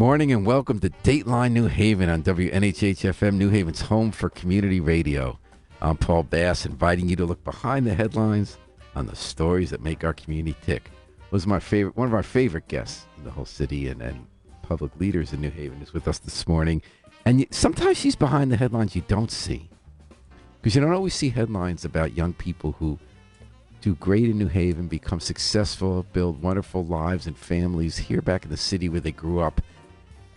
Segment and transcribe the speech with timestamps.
[0.00, 4.80] morning and welcome to Dateline New Haven on WNHH FM, New Haven's home for community
[4.80, 5.38] radio.
[5.82, 8.56] I'm Paul Bass, inviting you to look behind the headlines
[8.96, 10.90] on the stories that make our community tick.
[11.32, 14.26] Was my favorite, one of our favorite guests in the whole city and, and
[14.62, 16.80] public leaders in New Haven is with us this morning.
[17.26, 19.68] And sometimes she's behind the headlines you don't see,
[20.62, 22.98] because you don't always see headlines about young people who
[23.82, 28.50] do great in New Haven, become successful, build wonderful lives and families here back in
[28.50, 29.60] the city where they grew up.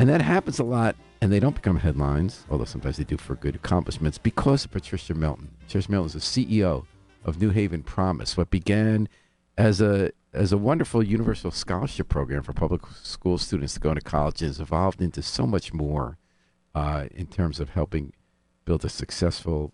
[0.03, 3.35] And that happens a lot, and they don't become headlines, although sometimes they do for
[3.35, 5.51] good accomplishments, because of Patricia Melton.
[5.61, 6.85] Patricia Melton is the CEO
[7.23, 9.07] of New Haven Promise, what began
[9.57, 14.01] as a as a wonderful universal scholarship program for public school students to go into
[14.01, 16.17] college has evolved into so much more
[16.75, 18.11] uh, in terms of helping
[18.65, 19.71] build a successful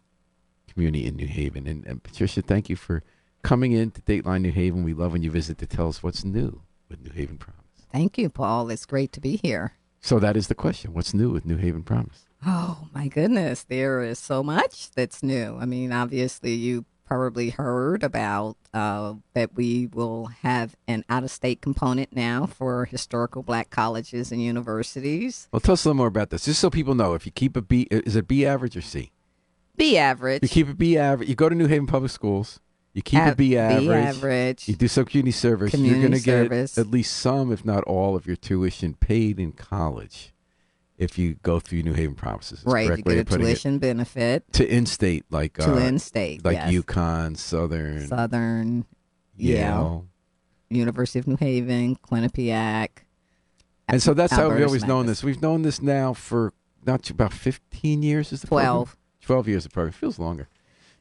[0.72, 1.66] community in New Haven.
[1.66, 3.02] And, and Patricia, thank you for
[3.42, 4.84] coming in to Dateline New Haven.
[4.84, 7.64] We love when you visit to tell us what's new with New Haven Promise.
[7.92, 8.70] Thank you, Paul.
[8.70, 9.74] It's great to be here.
[10.02, 10.94] So that is the question.
[10.94, 12.26] What's new with New Haven Promise?
[12.46, 13.64] Oh, my goodness.
[13.64, 15.58] There is so much that's new.
[15.60, 21.32] I mean, obviously, you probably heard about uh, that we will have an out of
[21.32, 25.50] state component now for historical black colleges and universities.
[25.52, 27.16] Well, tell us a little more about this, just so people know.
[27.16, 29.12] If you keep a B, is it B average or C?
[29.76, 30.44] B average.
[30.44, 31.28] You keep a B average.
[31.28, 32.60] You go to New Haven Public Schools.
[33.00, 33.88] You keep a B average.
[33.88, 34.68] B average.
[34.68, 35.72] You do some community service.
[35.72, 39.40] Community you're going to get at least some, if not all, of your tuition paid
[39.40, 40.34] in college
[40.98, 42.62] if you go through New Haven Promises.
[42.62, 42.90] The right.
[42.90, 43.52] You get a putting it.
[43.52, 46.44] tuition benefit to in-state, like to uh, in-state.
[46.44, 46.74] like yes.
[46.74, 48.86] UConn, Southern, Southern,
[49.38, 49.56] Yale.
[49.56, 50.06] Yale.
[50.70, 52.90] University of New Haven, Quinnipiac.
[53.88, 55.24] And so that's how we've always known this.
[55.24, 56.54] We've known this now for
[56.86, 58.34] not about 15 years.
[58.34, 58.68] Is the program?
[58.68, 58.98] 12.
[59.22, 59.94] 12 years the program.
[59.94, 60.50] Feels longer.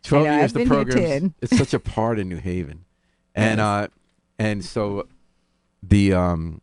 [0.03, 1.35] 12 know, years I've the program.
[1.41, 2.85] It's such a part in New Haven.
[3.35, 3.89] And uh
[4.39, 5.07] and so
[5.83, 6.61] the um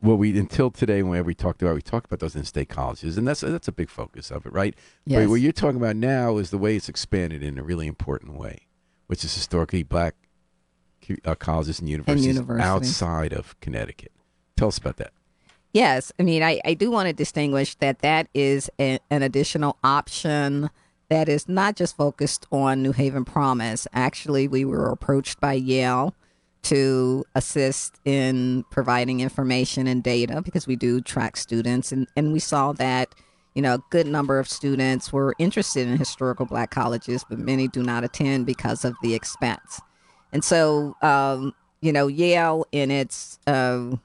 [0.00, 3.26] what we until today whenever we talked about we talked about those in-state colleges and
[3.26, 4.74] that's that's a big focus of it, right?
[5.06, 5.28] But Yes.
[5.28, 8.66] what you're talking about now is the way it's expanded in a really important way,
[9.06, 10.14] which is historically black
[11.24, 12.66] uh, colleges and universities, universities.
[12.68, 14.12] outside of Connecticut.
[14.56, 15.12] Tell us about that.
[15.72, 19.76] Yes, I mean, I, I do want to distinguish that that is a, an additional
[19.84, 20.70] option
[21.08, 23.86] that is not just focused on New Haven Promise.
[23.92, 26.14] Actually, we were approached by Yale
[26.62, 32.38] to assist in providing information and data because we do track students, and, and we
[32.40, 33.14] saw that.
[33.54, 37.68] You know, a good number of students were interested in historical black colleges, but many
[37.68, 39.80] do not attend because of the expense.
[40.30, 43.96] And so, um, you know, Yale in its uh,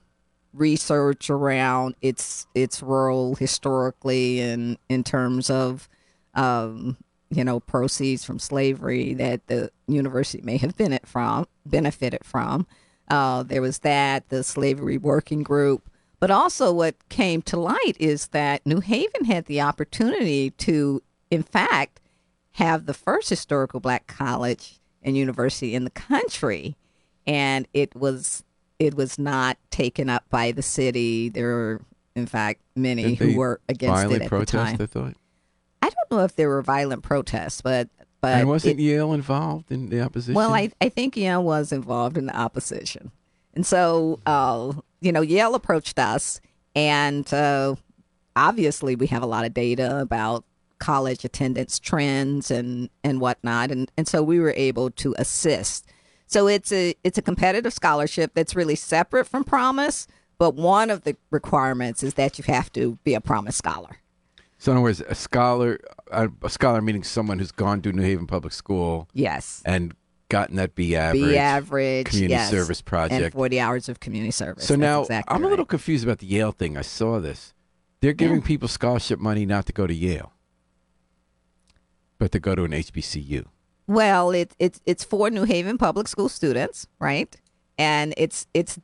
[0.54, 5.90] research around its its role historically and in terms of
[6.34, 6.98] um,
[7.30, 12.68] you know proceeds from slavery that the university may have benefited from benefited from.
[13.10, 15.90] Uh, there was that the slavery working group,
[16.20, 21.44] but also what came to light is that New Haven had the opportunity to, in
[21.44, 22.00] fact,
[22.52, 26.78] have the first historical black college and university in the country.
[27.26, 28.44] And it was
[28.80, 31.30] it was not taken up by the city.
[31.30, 31.82] There were
[32.16, 35.16] in fact many who were against it at protest, the time
[35.82, 37.90] I don't know if there were violent protests but
[38.22, 40.36] but and wasn't it- Yale involved in the opposition?
[40.36, 43.12] well I, I think yale was involved in the opposition.
[43.54, 46.40] And so uh, you know yale approached us
[46.76, 47.76] and uh,
[48.36, 50.46] obviously we have a lot of data about
[50.80, 53.72] college attendance trends and and whatnot.
[53.72, 55.86] And and so we were able to assist.
[56.28, 61.04] So it's a it's a competitive scholarship that's really separate from promise but one of
[61.04, 63.98] the requirements is that you have to be a promise scholar
[64.62, 65.80] So in other words, a scholar,
[66.12, 69.96] a, a scholar meaning someone who's gone to New Haven Public School yes and
[70.30, 71.24] gotten that B average.
[71.24, 73.34] be average community yes, service and project.
[73.34, 76.28] 40 hours of community service So That's now exactly I'm a little confused about the
[76.28, 76.78] Yale thing.
[76.78, 77.56] I saw this.
[78.02, 80.32] They're giving people scholarship money not to go to Yale,
[82.20, 83.46] but to go to an HBCU.
[83.88, 87.36] Well, it, it's it's for New Haven public school students, right?
[87.80, 88.80] And it's it's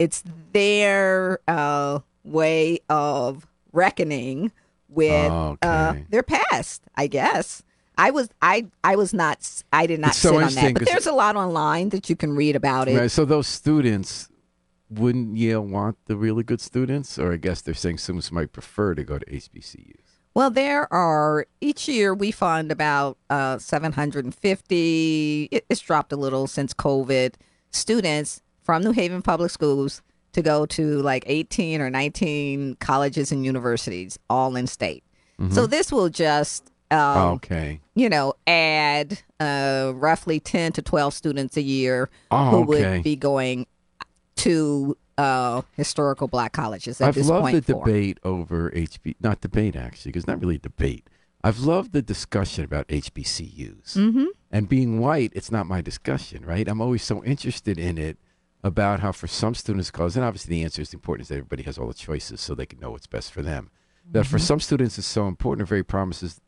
[0.00, 4.50] it's their uh, way of reckoning
[4.92, 6.06] with uh, Okay.
[6.10, 7.62] their past, I guess.
[7.98, 10.86] I was I I was not I did not It's so sit on that, but
[10.86, 12.98] there's a lot online that you can read about it.
[12.98, 13.10] Right.
[13.10, 14.28] So those students,
[14.88, 18.94] wouldn't Yale want the really good students, or I guess they're saying students might prefer
[18.94, 19.96] to go to HBCUs.
[20.34, 25.48] Well, there are each year we fund about uh, 750.
[25.50, 27.34] It, it's dropped a little since COVID.
[27.70, 33.44] Students from New Haven Public Schools to go to like 18 or 19 colleges and
[33.44, 35.04] universities, all in state.
[35.50, 37.80] So this will just, um, okay.
[37.96, 42.96] you know, add uh, roughly 10 to 12 students a year Oh, who okay.
[42.96, 43.66] would be going
[44.36, 47.84] to uh, historical black colleges at I've loved the for.
[47.84, 51.08] debate over HB, not debate actually, because not really a debate.
[51.42, 53.96] I've loved the discussion about HBCUs.
[53.96, 54.26] Mm-hmm.
[54.52, 56.68] And being white, it's not my discussion, right?
[56.68, 58.16] I'm always so interested in it
[58.64, 61.62] about how for some students, cause and obviously the answer is important is that everybody
[61.64, 63.70] has all the choices so they can know what's best for them.
[64.10, 64.46] That for mm-hmm.
[64.46, 66.40] some students it's so important or very promises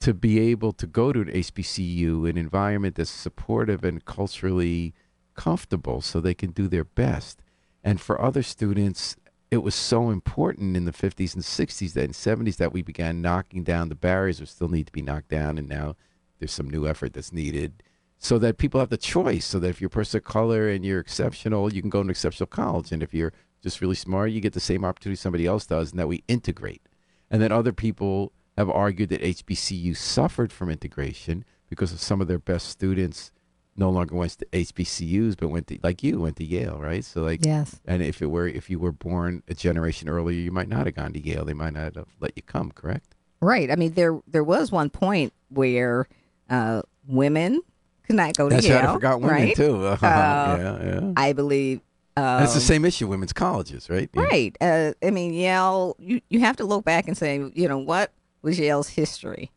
[0.00, 4.94] to be able to go to an HBCU, an environment that's supportive and culturally
[5.34, 7.42] comfortable so they can do their best.
[7.84, 9.16] And for other students,
[9.50, 13.20] it was so important in the 50s and 60s that in 70s that we began
[13.20, 15.96] knocking down the barriers that still need to be knocked down and now
[16.38, 17.82] there's some new effort that's needed
[18.22, 20.84] so that people have the choice so that if you're a person of color and
[20.84, 23.32] you're exceptional you can go to an exceptional college and if you're
[23.62, 26.82] just really smart you get the same opportunity somebody else does and that we integrate
[27.30, 32.28] and then other people have argued that hbcu suffered from integration because of some of
[32.28, 33.32] their best students
[33.76, 37.22] no longer went to hbcus but went to like you went to yale right so
[37.22, 37.80] like Yes.
[37.86, 40.94] and if it were if you were born a generation earlier you might not have
[40.94, 43.70] gone to yale they might not have let you come correct Right.
[43.70, 46.06] I mean, there there was one point where
[46.50, 47.69] uh, women could
[48.14, 48.76] not go to That's Yale.
[48.80, 48.88] right.
[48.88, 49.56] I forgot women right?
[49.56, 49.86] too.
[49.86, 51.12] Uh, yeah, yeah.
[51.16, 51.80] I believe.
[52.16, 53.06] Um, it's the same issue.
[53.06, 54.10] Women's colleges, right?
[54.12, 54.22] Yeah.
[54.22, 54.56] Right.
[54.60, 55.96] Uh, I mean, Yale.
[55.98, 58.12] You you have to look back and say, you know, what
[58.42, 59.50] was Yale's history,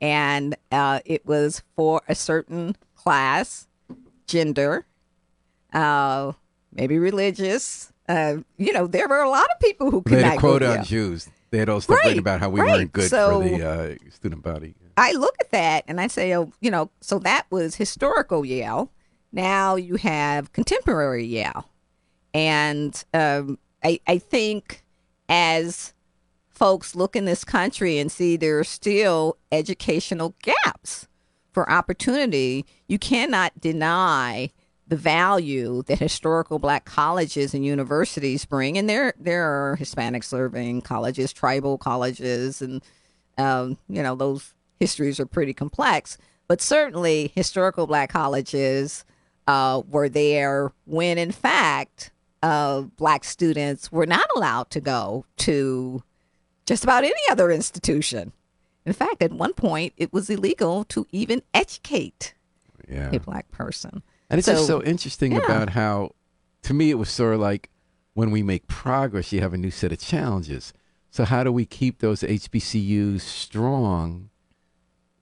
[0.00, 3.68] and uh, it was for a certain class,
[4.26, 4.86] gender,
[5.72, 6.32] uh,
[6.72, 7.92] maybe religious.
[8.08, 10.58] Uh, you know, there were a lot of people who could They had not a
[10.60, 10.84] to on.
[10.84, 11.28] Jews.
[11.50, 12.78] They had all stuff Right, about how we right.
[12.78, 14.74] weren't good So- for the uh, student body.
[14.96, 18.90] I look at that and I say, oh, you know, so that was historical Yale.
[19.32, 21.68] Now you have contemporary Yale.
[22.32, 24.84] And um, I, I think
[25.28, 25.92] as
[26.48, 31.08] folks look in this country and see there are still educational gaps
[31.52, 34.50] for opportunity, you cannot deny
[34.86, 38.76] the value that historical black colleges and universities bring.
[38.76, 42.82] And there, there are Hispanic serving colleges, tribal colleges, and
[43.36, 46.18] um, you know, those histories are pretty complex,
[46.48, 49.04] but certainly historical black colleges
[49.46, 52.10] uh, were there when, in fact,
[52.42, 56.02] uh, black students were not allowed to go to
[56.66, 58.32] just about any other institution.
[58.86, 62.34] In fact, at one point, it was illegal to even educate
[62.88, 63.10] Yeah.
[63.14, 64.02] a black person.
[64.28, 65.38] And it's just So, so interesting yeah.
[65.38, 66.10] about how,
[66.62, 67.70] to me, it was sort of like
[68.14, 70.72] when we make progress, you have a new set of challenges.
[71.10, 74.30] So, how do we keep those HBCUs strong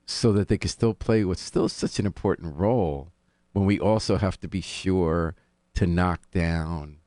[0.06, 3.12] so that they can still play what's still such an important role
[3.52, 5.34] when we also have to be sure
[5.75, 6.99] to knock down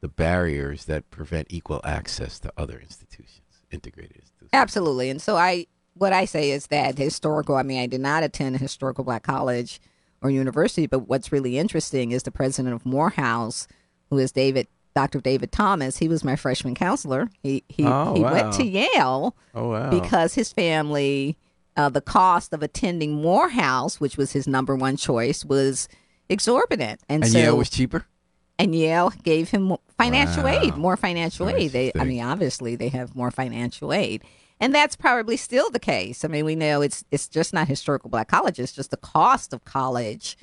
[0.00, 4.50] the barriers that prevent equal access to other institutions, integrated institutions?
[4.52, 5.10] Absolutely.
[5.10, 8.54] And so I what I say is that historical I mean I did not attend
[8.56, 9.80] a historical black college
[10.22, 13.66] or university, but what's really interesting is the president of Morehouse,
[14.10, 15.20] who is David Dr.
[15.20, 17.28] David Thomas, he was my freshman counselor.
[17.42, 18.32] He he, Oh, he wow.
[18.32, 19.90] went to Yale Oh, wow.
[19.90, 21.36] because his family
[21.78, 25.88] uh, the cost of attending Morehouse, which was his number one choice, was
[26.28, 27.00] exorbitant.
[27.08, 28.04] And, and so Yale was cheaper?
[28.58, 30.60] and Yale gave him financial Wow.
[30.60, 31.70] aid, more financial aid.
[31.72, 34.22] They, I mean, obviously they have more financial aid,
[34.60, 36.24] and that's probably still the case.
[36.24, 39.52] I mean, we know it's it's just not historical black colleges, it's just the cost
[39.52, 40.36] of college,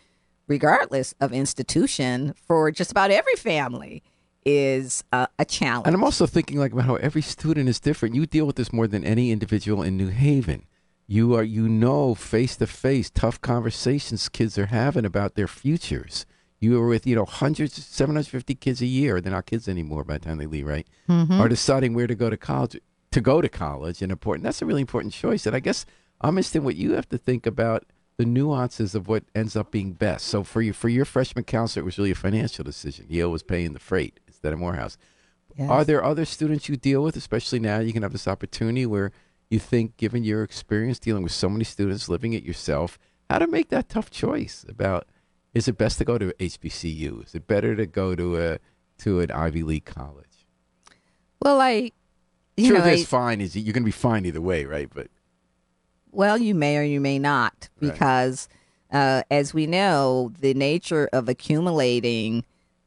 [0.47, 4.01] regardless of institution, for just about every family
[4.45, 5.87] is uh, a challenge.
[5.87, 8.15] And I'm also thinking like about how every student is different.
[8.15, 10.63] You deal with this more than any individual in New Haven.
[11.07, 16.25] You are you know face to face tough conversations kids are having about their futures.
[16.59, 19.21] You are with you know hundreds, 750 kids a year.
[19.21, 20.87] They're not kids anymore by the time they leave, right?
[21.07, 21.39] Mm-hmm.
[21.39, 22.79] Are deciding where to go to college.
[23.11, 24.43] To go to college and important.
[24.43, 25.45] That's a really important choice.
[25.45, 25.85] And I guess
[26.21, 27.85] I'm interested in what you have to think about
[28.17, 30.25] the nuances of what ends up being best.
[30.27, 33.05] So for you, for your freshman counselor, it was really a financial decision.
[33.09, 34.97] Yale was paying the freight instead of Morehouse.
[35.57, 35.69] Yes.
[35.69, 39.11] Are there other students you deal with, especially now you can have this opportunity where
[39.49, 42.97] you think, given your experience dealing with so many students, living it yourself,
[43.29, 45.07] how to make that tough choice about
[45.53, 47.25] is it best to go to HBCU?
[47.25, 48.59] Is it better to go to a
[48.99, 50.25] to an Ivy League college?
[51.41, 51.91] well, I,
[52.57, 54.89] you Truth know, is, I- fine is you're going to be fine either way, right?
[54.93, 55.07] But
[56.11, 57.91] Well, you may or you may not, Right.
[57.91, 58.47] because
[58.91, 62.43] uh, as we know, the nature of accumulating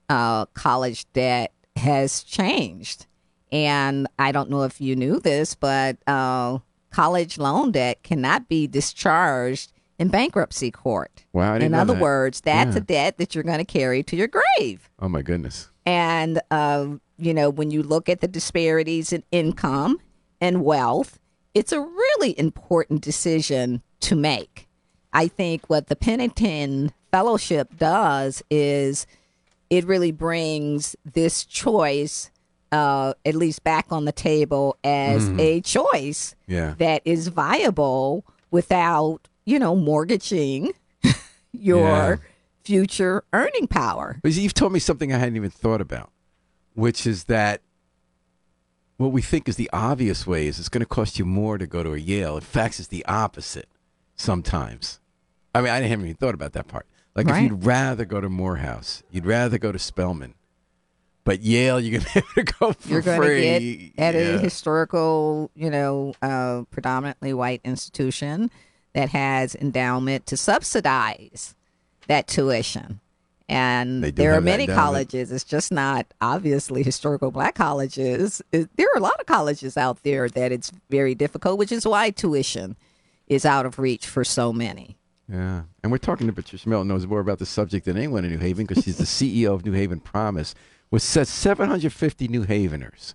[0.08, 3.06] uh, college debt has changed.
[3.52, 6.58] And I don't know if you knew this, but uh,
[6.90, 11.24] college loan debt cannot be discharged in bankruptcy court.
[11.32, 12.02] wow, I didn't In other that.
[12.02, 12.78] words, that's Yeah.
[12.82, 14.88] a debt that you're going to carry to your grave.
[15.00, 16.86] oh my goodness, And, uh,
[17.16, 19.98] you know, when you look at the disparities in income
[20.40, 21.18] and wealth,
[21.54, 24.68] it's a really important decision to make.
[25.12, 29.06] I think what the Pennington Fellowship does is
[29.70, 32.30] it really brings this choice
[32.72, 36.74] uh, at least back on the table as a choice Yeah.
[36.78, 40.72] that is viable without, you know, mortgaging
[41.52, 42.16] your Yeah.
[42.64, 44.18] future earning power.
[44.22, 46.10] But you've told me something I hadn't even thought about,
[46.74, 47.62] which is that
[48.98, 51.66] what we think is the obvious way is it's going to cost you more to
[51.66, 52.34] go to a Yale.
[52.36, 53.68] In fact, it's the opposite
[54.16, 55.00] sometimes.
[55.54, 56.86] I mean, I haven't even thought about that part.
[57.14, 57.44] Like Right.
[57.44, 60.34] if you'd rather go to Morehouse, you'd rather go to Spelman,
[61.28, 63.92] but Yale, you're going to be able to go for You're to free.
[63.96, 64.20] get at Yeah.
[64.20, 68.50] a historical, you know, uh, predominantly white institution
[68.94, 71.54] that has endowment to subsidize
[72.06, 73.00] that tuition.
[73.50, 75.30] And there are many colleges.
[75.32, 78.40] It's just not obviously historical black colleges.
[78.52, 81.86] It- there are a lot of colleges out there that it's very difficult, which is
[81.86, 82.76] why tuition
[83.26, 84.96] is out of reach for so many.
[85.30, 85.62] Yeah.
[85.82, 88.38] And we're talking to Patricia Melton, knows more about the subject than anyone in New
[88.38, 89.04] Haven because she's the
[89.44, 90.54] CEO of New Haven Promise,
[90.96, 93.14] says 750 New Haveners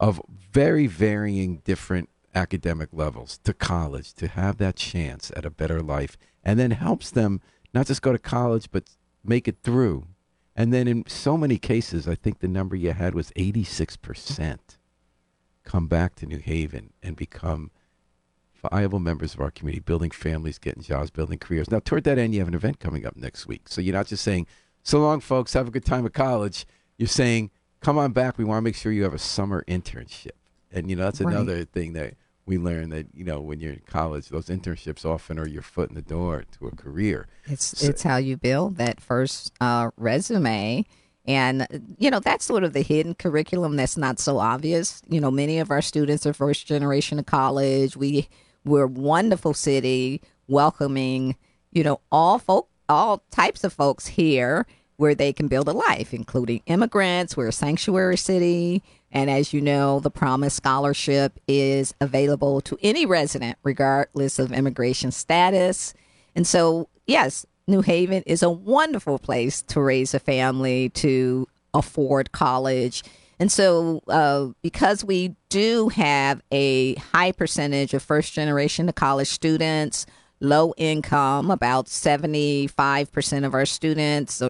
[0.00, 5.80] of very varying different academic levels to college to have that chance at a better
[5.80, 7.40] life and then helps them
[7.72, 8.90] not just go to college but
[9.22, 10.06] make it through.
[10.56, 14.58] And then in so many cases, I think the number you had was 86%
[15.64, 17.70] come back to New Haven and become
[18.70, 21.70] viable members of our community, building families, getting jobs, building careers.
[21.70, 23.68] Now, toward that end, you have an event coming up next week.
[23.68, 24.46] So you're not just saying,
[24.82, 26.66] so long, folks, have a good time at college.
[26.98, 28.38] You're saying, come on back.
[28.38, 30.30] We want to make sure you have a summer internship.
[30.72, 31.32] And, you know, that's Right.
[31.34, 32.14] another thing that
[32.46, 35.88] we learn that, you know, when you're in college, those internships often are your foot
[35.88, 37.26] in the door to a career.
[37.46, 40.84] It's So- it's how you build that first uh, resume,
[41.26, 45.00] and you know that's sort of the hidden curriculum that's not so obvious.
[45.08, 47.96] You know, many of our students are first generation of college.
[47.96, 48.28] We
[48.62, 51.36] we're a wonderful city, welcoming
[51.72, 54.66] you know all folk, all types of folks here
[55.04, 57.36] where they can build a life, including immigrants.
[57.36, 58.82] We're a sanctuary city.
[59.12, 65.10] And as you know, the Promise Scholarship is available to any resident, regardless of immigration
[65.10, 65.92] status.
[66.34, 72.32] And so, yes, New Haven is a wonderful place to raise a family, to afford
[72.32, 73.04] college.
[73.38, 79.28] And so, uh, because we do have a high percentage of first generation to college
[79.28, 80.06] students,
[80.40, 84.40] low income, about 75% of our students,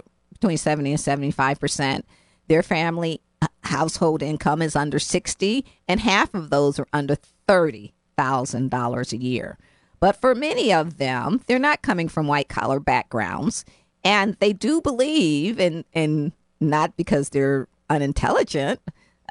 [0.44, 2.02] between 70 and 75%,
[2.48, 7.16] their family uh, household income is under 60, and half of those are under
[7.48, 9.56] $30,000 a year.
[10.00, 13.64] But for many of them, they're not coming from white collar backgrounds,
[14.04, 18.80] and they do believe, and and not because they're unintelligent,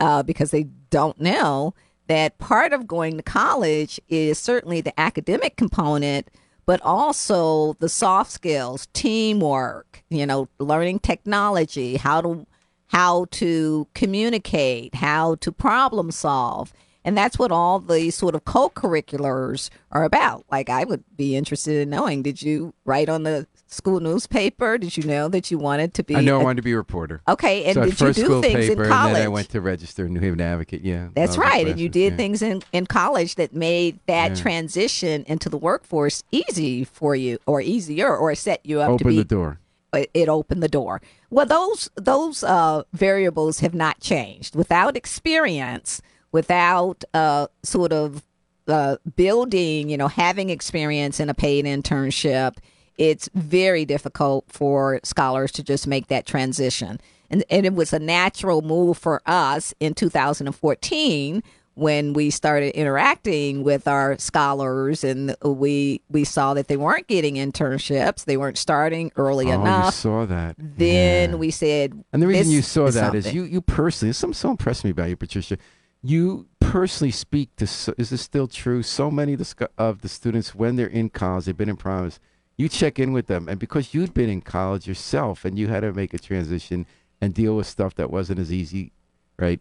[0.02, 1.76] uh, because they don't know
[2.08, 6.32] that part of going to college is certainly the academic component,
[6.66, 12.46] but also the soft skills, teamwork, you know, learning technology, how to
[12.88, 16.72] how to communicate, how to problem solve.
[17.04, 20.46] And that's what all the sort of co-curriculars are about.
[20.52, 24.78] Like I would be interested in knowing, did you write on the school newspaper?
[24.78, 26.72] Did you know that you wanted to be I know I a- wanted to be
[26.72, 27.22] a reporter.
[27.28, 29.18] Okay, and so did you do things paper, in college?
[29.18, 30.84] I went to register New Haven Advocate.
[30.84, 31.68] Yeah, That's right.
[31.68, 32.18] And you did yeah.
[32.18, 34.42] things in, in college that made that Yeah.
[34.42, 39.08] transition into the workforce easy for you or easier or set you up to Open
[39.08, 39.60] be the door.
[39.94, 41.02] it, it opened the door.
[41.30, 44.56] Well, those those uh, variables have not changed.
[44.56, 46.02] Without experience,
[46.32, 48.24] without uh, sort of
[48.68, 52.58] uh, building, you know, having experience in a paid internship,
[52.98, 57.00] it's very difficult for scholars to just make that transition.
[57.30, 61.44] And, and it was a natural move for us in 2014
[61.76, 67.34] when we started interacting with our scholars and we we saw that they weren't getting
[67.34, 70.56] internships they weren't starting early oh, you saw that.
[70.60, 71.36] then Yeah.
[71.38, 74.52] we said And the reason you saw is that is you, you personally, something so
[74.52, 75.58] impressed me about you, Patricia.
[76.04, 78.84] You personally speak to, so, is this still true?
[78.84, 82.20] So many of the, of the students, when they're in college, they've been in promise,
[82.58, 83.48] you check in with them.
[83.50, 86.86] And because you'd been in college yourself and you had to make a transition
[87.22, 88.92] and deal with stuff that wasn't as easy,
[89.40, 89.60] right?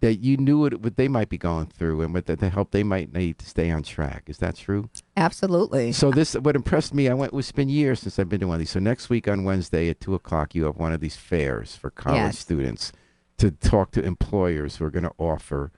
[0.00, 2.70] That you knew what, what they might be going through and what the, the help
[2.70, 4.24] they might need to stay on track.
[4.28, 4.88] Is that true?
[5.16, 7.32] absolutely So this, what impressed me, I went.
[7.34, 8.70] It's been years since I've been to one of these.
[8.70, 11.90] So next week on Wednesday at two o'clock, you have one of these fairs for
[11.90, 12.38] college Yes.
[12.38, 12.92] students
[13.38, 15.72] to talk to employers who are going to offer.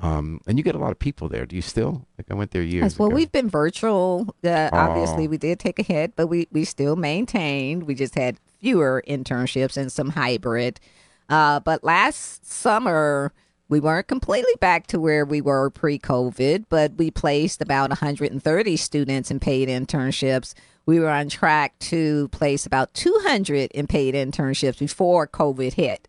[0.00, 1.46] Um, and you get a lot of people there.
[1.46, 2.06] Do you still?
[2.18, 3.16] Like I went there years Yes, well, ago.
[3.16, 4.34] we've been virtual.
[4.44, 5.30] Uh, Obviously, Oh.
[5.30, 7.84] we did take a hit, but we, we still maintained.
[7.84, 10.80] We just had fewer internships and some hybrid.
[11.28, 13.32] Uh, but last summer,
[13.68, 18.76] we weren't completely back to where we were pre COVID, but we placed about 130
[18.76, 20.54] students in paid internships
[20.86, 26.08] we were on track to place about 200 in paid internships before COVID hit.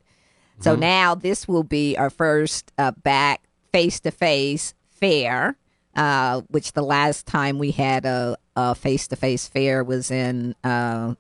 [0.60, 3.45] So now this will be our first uh, back
[3.76, 5.58] face to face fair,
[5.98, 8.38] uh, which the last time we had a
[8.76, 11.14] face to face fair was in uh,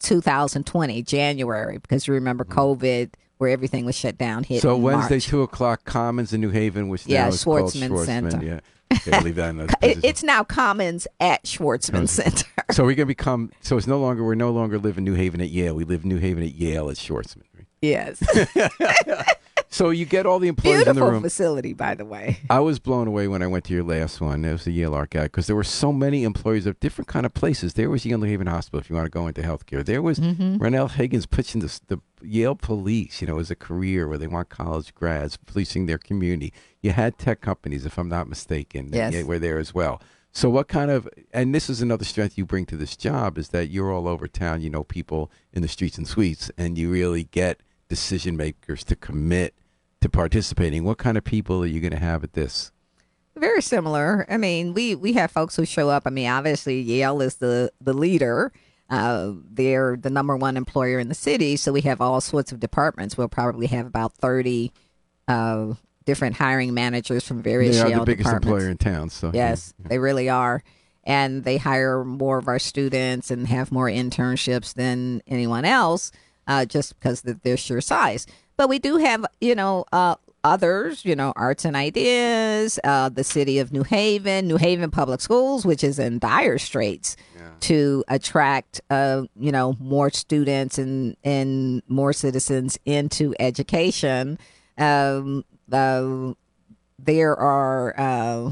[0.00, 4.44] 2020, January, because you remember COVID, where everything was shut down.
[4.44, 5.26] Hit So Wednesday, March.
[5.26, 8.30] two o'clock, Commons in New Haven, which Yeah, now is called Schwarzman Schwarzman.
[8.30, 8.44] Center.
[8.46, 8.60] Yeah,
[8.92, 9.68] okay, leave that in
[10.04, 12.46] it's now Commons at Schwarzman Center.
[12.70, 13.50] So we're gonna become.
[13.60, 14.24] So it's no longer.
[14.24, 15.74] We're no longer live in New Haven at Yale.
[15.74, 17.42] We live in New Haven at Yale at Schwarzman.
[17.80, 18.22] yes,
[19.70, 21.22] So you get all the employees in the beautiful room.
[21.22, 22.38] facility, by the way.
[22.50, 24.44] I was blown away when I went to your last one.
[24.44, 27.26] It was the Yale Art guy because there were so many employees of different kind
[27.26, 27.74] of places.
[27.74, 29.84] There was Yale New Haven Hospital if you want to go into healthcare.
[29.84, 30.56] There was Mm-hmm.
[30.56, 34.48] Ronnell Higgins pitching this, the Yale Police, you know, as a career where they want
[34.48, 36.52] college grads policing their community.
[36.80, 39.24] You had tech companies, if I'm not mistaken, that Yes.
[39.24, 40.00] were there as well.
[40.32, 43.48] So what kind of and this is another strength you bring to this job is
[43.50, 44.60] that you're all over town.
[44.60, 48.94] You know people in the streets and suites, and you really get decision makers to
[48.96, 49.54] commit
[50.00, 50.84] to participating.
[50.84, 52.72] What kind of people are you going to have at this?
[53.36, 54.26] Very similar.
[54.28, 56.04] I mean, we we have folks who show up.
[56.06, 58.52] I mean, obviously Yale is the the leader.
[58.90, 62.58] Uh, they're the number one employer in the city, so we have all sorts of
[62.58, 63.16] departments.
[63.16, 64.72] We'll probably have about thirty
[65.28, 65.74] uh,
[66.04, 69.10] different hiring managers from various They are Yale the biggest employer in town.
[69.10, 70.64] So Yes, they really are.
[71.04, 76.10] And they hire more of our students and have more internships than anyone else
[76.46, 78.26] uh, just because of their sheer size.
[78.58, 83.24] But we do have, you know, uh, others, you know, Arts and Ideas, uh, the
[83.24, 87.16] city of New Haven, New Haven Public Schools, which is in dire straits
[87.60, 94.38] to attract, uh, you know, more students and, and more citizens into education.
[94.76, 96.32] Um, uh,
[96.98, 98.50] there are uh,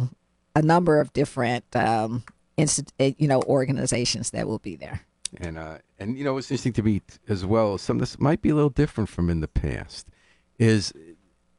[0.54, 2.24] a number of different um,
[2.58, 5.05] insti- uh, you know organizations that will be there.
[5.38, 7.78] And uh, and you know what's interesting to me as well.
[7.78, 10.08] Some this might be a little different from in the past.
[10.58, 10.92] Is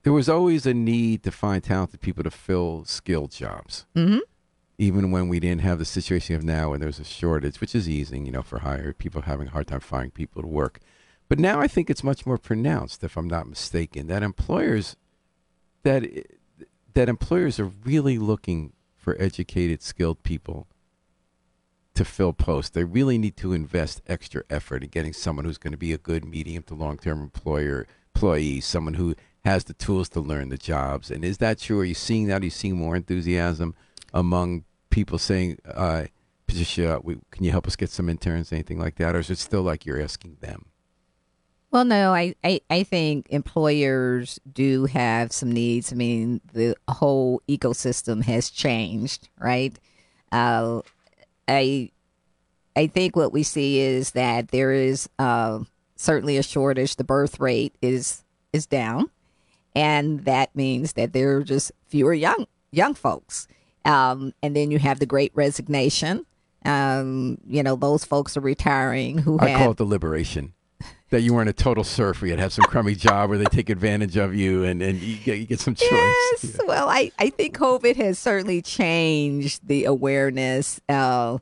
[0.04, 3.86] there was always a need to find talented people to fill skilled jobs.
[3.96, 4.20] Mm-hmm.
[4.78, 7.90] Even when we didn't have the situation of now, when there's a shortage, which is
[7.90, 10.80] easing, you know, for hire people having a hard time finding people to work.
[11.28, 14.96] But now I think it's much more pronounced, if I'm not mistaken, that employers
[15.84, 16.08] that
[16.94, 20.68] that employers are really looking for educated, skilled people
[21.98, 22.70] to fill posts.
[22.70, 25.98] They really need to invest extra effort in getting someone who's going to be a
[25.98, 30.58] good medium to long term employer employee, someone who has the tools to learn the
[30.58, 31.10] jobs.
[31.10, 31.80] And is that true?
[31.80, 32.42] Are you seeing that?
[32.42, 33.76] Are you seeing more enthusiasm
[34.14, 36.06] among people saying, uh,
[36.46, 39.16] Patricia, we, can you help us get some interns, anything like that?
[39.16, 40.68] Or is it still like you're asking them?
[41.72, 45.92] Well, no, I, I, I think employers do have some needs.
[45.92, 49.78] I mean, the whole ecosystem has changed, right?
[50.32, 50.82] Uh,
[51.48, 51.92] I
[52.76, 55.60] I think what we see is that there is uh,
[55.96, 56.96] certainly a shortage.
[56.96, 59.10] The birth rate is is down,
[59.76, 63.48] and that means that there are just fewer young young folks.
[63.86, 66.26] Um, and then you have the Great Resignation.
[66.66, 70.54] Um, you know, those folks are retiring who I have call it the liberation.
[71.10, 73.70] That you weren't a total serf, where you'd have some crummy job where they take
[73.70, 75.90] advantage of you and, and you, get, you get some choice.
[75.90, 76.60] Yes.
[76.68, 81.38] Well, I, I think COVID has certainly changed the awareness uh,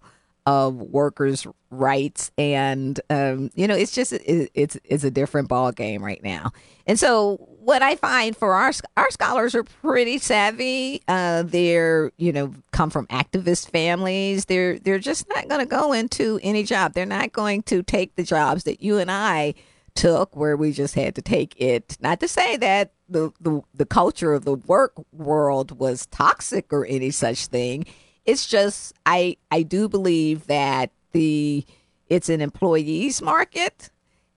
[0.45, 5.71] of workers' rights, and um, you know, it's just it, it's it's a different ball
[5.71, 6.51] game right now.
[6.85, 11.01] And so, what I find for our our scholars are pretty savvy.
[11.07, 14.45] Uh, they're you know come from activist families.
[14.45, 16.93] They're they're just not going to go into any job.
[16.93, 19.55] They're not going to take the jobs that you and I
[19.95, 23.85] took where we just had to take it not to say that the, the the
[23.85, 27.85] culture of the work world was toxic or any such thing
[28.25, 31.63] it's just i i do believe that the
[32.09, 33.89] it's an employees market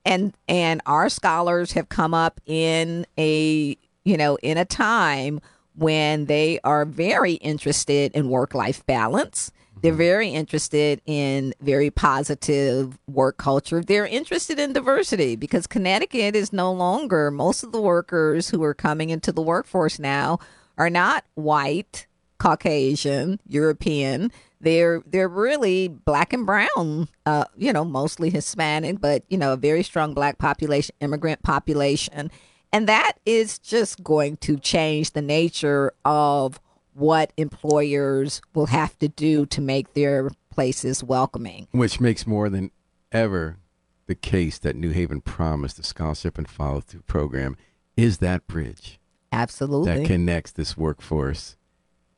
[0.08, 5.40] and and our scholars have come up in a you know in a time
[5.74, 9.98] when they are very interested in work life balance they're mm-hmm.
[9.98, 13.82] very interested in very positive work culture.
[13.82, 18.74] They're interested in diversity because Connecticut is no longer, most of the workers who are
[18.74, 20.38] coming into the workforce now
[20.76, 22.06] are not white,
[22.38, 24.32] Caucasian, European.
[24.60, 29.56] They're they're really black and brown, uh, you know, mostly Hispanic, but you know, a
[29.56, 32.30] very strong black population, immigrant population.
[32.72, 36.60] And that is just going to change the nature of
[36.92, 41.68] what employers will have to do to make their places welcoming.
[41.70, 42.72] Which makes more than
[43.12, 43.58] ever
[44.06, 47.56] the case that New Haven promised the scholarship and follow through program
[47.96, 48.98] is that bridge
[49.30, 49.94] Absolutely.
[49.94, 51.56] that connects this workforce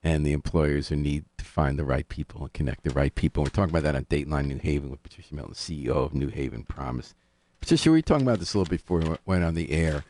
[0.02, 3.42] and the employers who need find the right people and connect the right people.
[3.42, 6.64] We're talking about that on Dateline New Haven with Patricia Melton, CEO of New Haven
[6.64, 7.14] Promise.
[7.60, 10.04] Patricia, we were talking about this a little before we went on the air.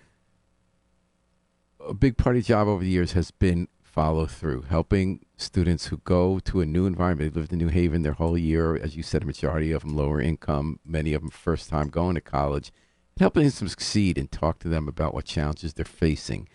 [1.84, 5.86] A big part of the job over the years has been follow through, helping students
[5.86, 7.32] who go to a new environment.
[7.32, 8.76] They've lived in New Haven their whole year.
[8.76, 12.14] As you said, a majority of them lower income, many of them first time going
[12.14, 12.72] to college,
[13.18, 16.48] helping them succeed and talk to them about what challenges they're facing.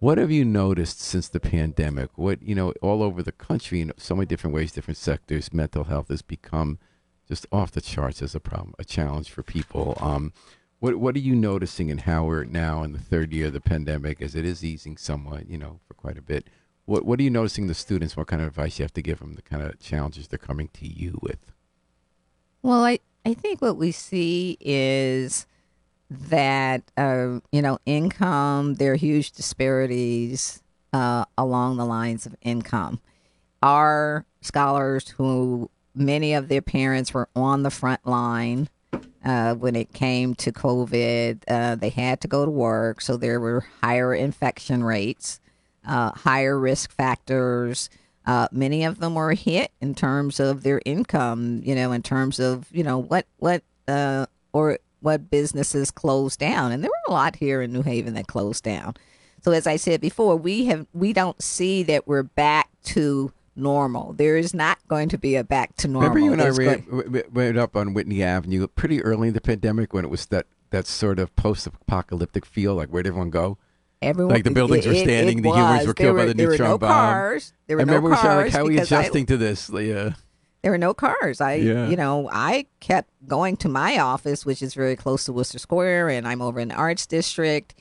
[0.00, 2.10] What have you noticed since the pandemic?
[2.14, 5.84] What, you know, all over the country in so many different ways, different sectors, mental
[5.84, 6.78] health has become
[7.26, 9.98] just off the charts as a problem, a challenge for people.
[10.00, 10.32] Um,
[10.78, 13.60] what what are you noticing and how we're now in the third year of the
[13.60, 16.46] pandemic as it is easing somewhat, you know, for quite a bit?
[16.84, 18.16] What what are you noticing the students?
[18.16, 19.34] What kind of advice you have to give them?
[19.34, 21.52] The kind of challenges they're coming to you with?
[22.62, 25.47] Well, I I think what we see is
[26.10, 28.74] that uh, you know income.
[28.74, 33.00] There are huge disparities uh, along the lines of income.
[33.62, 38.68] Our scholars, who many of their parents were on the front line
[39.24, 43.40] uh, when it came to COVID, uh, they had to go to work, so there
[43.40, 45.40] were higher infection rates
[45.88, 47.90] uh, higher risk factors.
[48.26, 52.38] Uh, many of them were hit in terms of their income, you know, in terms
[52.38, 56.72] of, you know, what, what, uh, or what businesses closed down.
[56.72, 58.96] And there were a lot here in New Haven that closed down.
[59.42, 64.12] So as I said before, we have, we don't see that we're back to normal.
[64.12, 66.10] There is not going to be a back to normal.
[66.10, 69.92] Remember you and I ran, went up on Whitney Avenue pretty early in the pandemic
[69.92, 73.58] when it was that, that sort of post-apocalyptic feel, like where'd everyone go?
[74.00, 76.34] Everyone, like the buildings were standing, it, it the humans were killed were, by the
[76.34, 76.90] neutron no bomb.
[76.90, 77.52] Cars.
[77.66, 79.70] There were I remember no we cars like, how are we adjusting I, to this?
[79.70, 80.12] Yeah.
[80.68, 81.40] There were no cars.
[81.40, 81.88] I, Yeah.
[81.88, 86.10] you know, I kept going to my office, which is very close to Worcester Square,
[86.10, 87.74] and I'm over in the Arts District,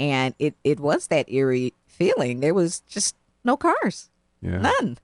[0.00, 2.40] and it it was that eerie feeling.
[2.40, 4.08] There was just no cars,
[4.40, 4.56] Yeah.
[4.56, 4.96] none.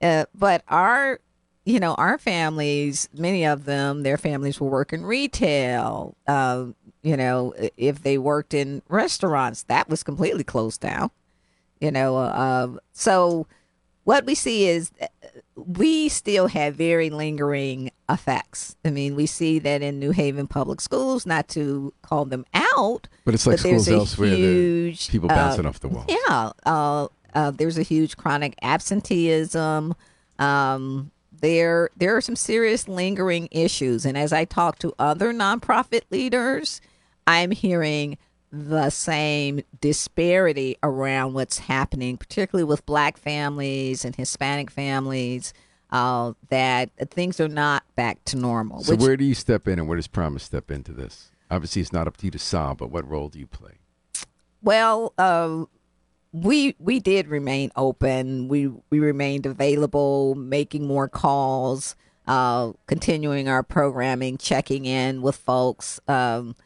[0.00, 1.18] Uh, but our,
[1.64, 6.14] you know, our families, many of them, their families were working retail.
[6.28, 6.66] Uh,
[7.02, 11.10] you know, if they worked in restaurants, that was completely closed down.
[11.80, 13.48] You know, uh, so
[14.06, 15.06] what we see is uh,
[15.56, 18.76] we still have very lingering effects.
[18.84, 23.08] I mean, we see that in New Haven public schools, not to call them out,
[23.24, 24.28] But it's like but schools a elsewhere.
[24.36, 26.06] huge people uh, bouncing off the walls.
[26.08, 29.94] yeah, uh, uh, there's a huge chronic absenteeism.
[30.38, 36.02] Um, there, there are some serious lingering issues, and as I talk to other nonprofit
[36.10, 36.80] leaders,
[37.26, 38.18] I'm hearing
[38.52, 45.52] the same disparity around what's happening, particularly with Black families and Hispanic families.
[45.88, 48.82] Uh, that things are not back to normal.
[48.82, 51.30] So which where do you step in, and where does Promise step into this?
[51.48, 53.74] Obviously, it's not up to you to solve, but what role do you play?
[54.62, 55.66] Well, uh,
[56.32, 58.48] we we did remain open.
[58.48, 61.94] We we remained available, making more calls,
[62.26, 66.00] uh, continuing our programming, checking in with folks.
[66.08, 66.56] Um,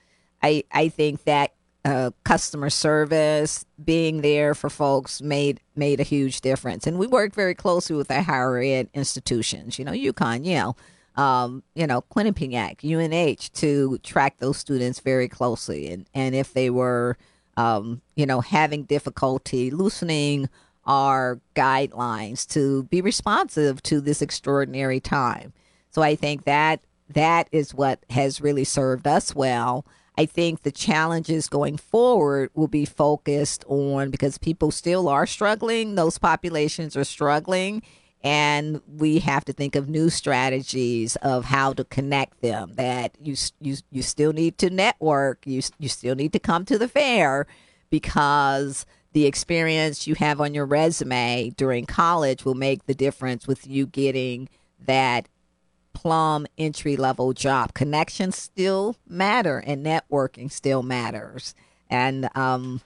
[0.42, 1.52] I I think that
[1.84, 6.86] uh, customer service, being there for folks, made made a huge difference.
[6.86, 9.78] And we worked very closely with our higher ed institutions.
[9.78, 10.76] You know, UConn, Yale.
[11.16, 16.70] Um, you know, Quinnipiac, UNH, to track those students very closely, and and if they
[16.70, 17.16] were
[17.56, 20.48] um, you know, having difficulty loosening
[20.86, 25.52] our guidelines to be responsive to this extraordinary time.
[25.90, 29.84] So I think that that is what has really served us well.
[30.20, 35.94] I think the challenges going forward will be focused on because people still are struggling,
[35.94, 37.80] those populations are struggling,
[38.22, 43.34] and we have to think of new strategies of how to connect them that you
[43.62, 47.46] you you still need to network you you still need to come to the fair
[47.88, 53.66] because the experience you have on your resume during college will make the difference with
[53.66, 54.50] you getting
[54.84, 55.30] that
[55.92, 61.54] plum entry level job connections still matter and networking still matters
[61.88, 62.80] and um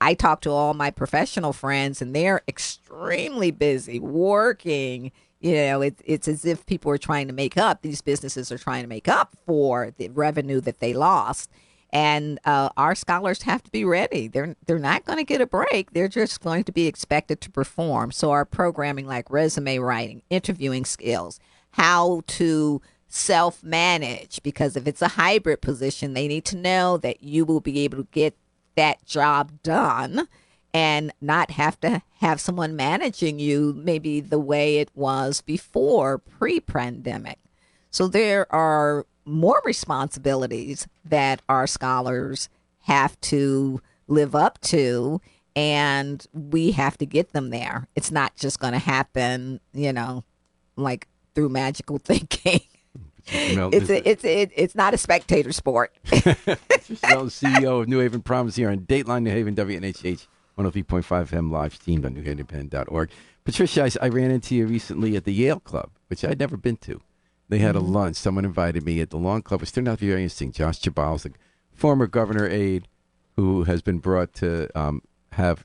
[0.00, 5.12] I talk to all my professional friends and they're extremely busy working.
[5.40, 8.58] You know, it's it's as if people are trying to make up, these businesses are
[8.58, 11.50] trying to make up for the revenue that they lost.
[11.92, 14.28] And uh, our scholars have to be ready.
[14.28, 15.92] They're they're not going to get a break.
[15.92, 18.12] They're just going to be expected to perform.
[18.12, 21.40] So our programming, like resume writing, interviewing skills,
[21.72, 27.22] how to self manage, because if it's a hybrid position, they need to know that
[27.22, 28.36] you will be able to get
[28.76, 30.28] that job done
[30.72, 36.60] and not have to have someone managing you maybe the way it was before pre
[36.60, 37.38] pandemic.
[37.90, 42.48] So there are more responsibilities that our scholars
[42.82, 45.20] have to live up to,
[45.56, 47.88] and we have to get them there.
[47.96, 50.24] It's not just going to happen, you know,
[50.76, 52.60] like through magical thinking.
[53.54, 55.94] Know, It's a, it's it, it's not a spectator sport.
[56.10, 60.26] Michelle, CEO of New Haven Promise here on Dateline New Haven, WNHH
[60.58, 63.10] 103.5 FM live streamed on newhavenpen.org.
[63.44, 66.76] Patricia, I, I ran into you recently at the Yale Club, which I'd never been
[66.78, 67.00] to.
[67.48, 68.16] They had a lunch.
[68.16, 70.52] Someone invited me at the Lawn Club, which turned out to be very interesting.
[70.52, 71.32] Josh Geballe is the
[71.72, 72.88] former governor aide
[73.36, 75.64] who has been brought to um, have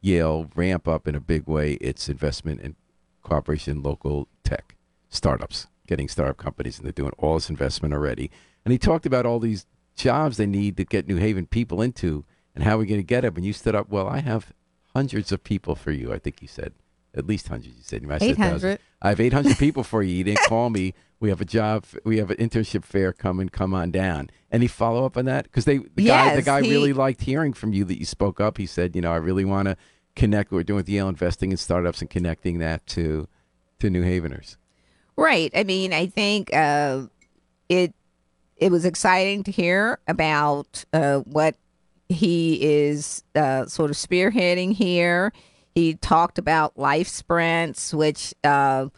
[0.00, 2.76] Yale ramp up in a big way its investment in
[3.22, 4.76] cooperation in local tech
[5.10, 8.30] startups, getting startup companies, and they're doing all this investment already.
[8.64, 12.24] And he talked about all these jobs they need to get New Haven people into
[12.54, 13.36] and how we're going to get them.
[13.36, 14.52] And you stood up, well, I have
[14.94, 16.72] hundreds of people for you, I think you said.
[17.14, 18.02] At least hundreds, you said.
[18.02, 18.50] You might have said 800.
[18.52, 18.78] thousands.
[19.02, 20.14] I have 800 people for you.
[20.14, 20.94] You didn't call me.
[21.18, 21.84] We have a job.
[22.04, 23.48] We have an internship fair coming.
[23.48, 24.30] Come on down.
[24.50, 25.44] Any follow up on that?
[25.44, 28.40] Because they, the guy, the guy he- really liked hearing from you that you spoke
[28.40, 28.58] up.
[28.58, 29.76] He said, you know, I really want to
[30.16, 30.50] connect.
[30.50, 33.28] what We're doing with Yale investing in startups and connecting that to
[33.80, 34.56] to New Haveners.
[35.16, 35.50] Right.
[35.54, 37.02] I mean, I think uh,
[37.68, 37.94] it
[38.56, 41.56] it was exciting to hear about uh, what
[42.08, 45.32] he is uh, sort of spearheading here.
[45.74, 48.88] He talked about Life Sprints, which uh,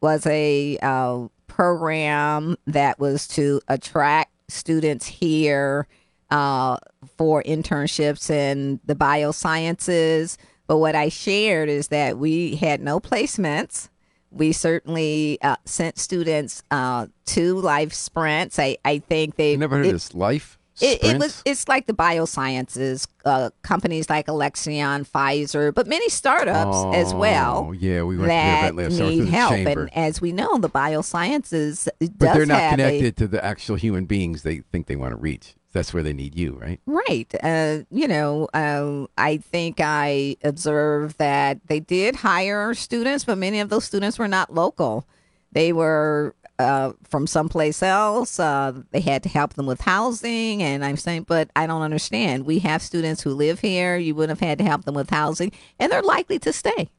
[0.00, 5.88] was a uh, program that was to attract students here
[6.30, 6.76] uh,
[7.16, 10.36] for internships in the biosciences.
[10.66, 13.88] But what I shared is that we had no placements.
[14.30, 18.58] We certainly uh, sent students uh, to Life Sprints.
[18.58, 20.58] I, I think they never heard it- of this life?
[20.80, 26.96] it, it was it's like the biosciences uh, companies like Alexion, Pfizer, but many startups
[26.96, 27.66] as well.
[27.68, 29.80] Oh, yeah, we went that last summer need help, chamber.
[29.82, 34.42] and as we know, the biosciences but they're not connected to the actual human beings
[34.42, 35.54] they think they want to reach.
[35.72, 36.80] That's where they need you, right?
[36.86, 37.32] right.
[37.42, 43.60] Uh, you know, uh, I think I observed that they did hire students, but many
[43.60, 45.06] of those students were not local.
[45.52, 48.40] They were uh, from someplace else.
[48.40, 52.46] Uh, they had to help them with housing, and I'm saying, but I don't understand.
[52.46, 53.96] We have students who live here.
[53.96, 56.90] You would have had to help them with housing, and they're likely to stay.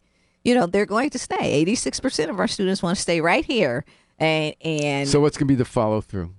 [0.44, 1.52] You know, they're going to stay.
[1.52, 3.84] Eighty-six percent of our students want to stay right here,
[4.20, 6.34] and and So what's going to be the follow through?